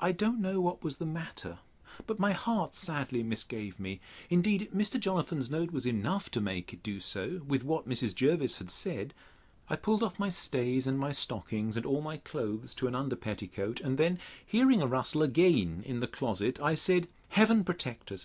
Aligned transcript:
I 0.00 0.10
don't 0.10 0.40
know 0.40 0.60
what 0.60 0.82
was 0.82 0.96
the 0.96 1.06
matter, 1.06 1.60
but 2.08 2.18
my 2.18 2.32
heart 2.32 2.74
sadly 2.74 3.22
misgave 3.22 3.78
me: 3.78 4.00
Indeed, 4.28 4.68
Mr. 4.74 4.98
Jonathan's 4.98 5.48
note 5.48 5.70
was 5.70 5.86
enough 5.86 6.30
to 6.32 6.40
make 6.40 6.72
it 6.72 6.82
do 6.82 6.98
so, 6.98 7.40
with 7.46 7.62
what 7.62 7.88
Mrs. 7.88 8.12
Jervis 8.12 8.56
had 8.58 8.70
said. 8.70 9.14
I 9.68 9.76
pulled 9.76 10.02
off 10.02 10.18
my 10.18 10.30
stays, 10.30 10.84
and 10.84 10.98
my 10.98 11.12
stockings, 11.12 11.76
and 11.76 11.86
all 11.86 12.00
my 12.02 12.16
clothes 12.16 12.74
to 12.74 12.88
an 12.88 12.96
under 12.96 13.14
petticoat; 13.14 13.80
and 13.80 13.98
then 13.98 14.18
hearing 14.44 14.82
a 14.82 14.88
rustling 14.88 15.30
again 15.30 15.84
in 15.86 16.00
the 16.00 16.08
closet, 16.08 16.58
I 16.60 16.74
said, 16.74 17.06
Heaven 17.28 17.62
protect 17.62 18.10
us! 18.10 18.18